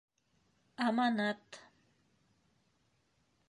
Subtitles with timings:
[0.85, 1.47] Аманат.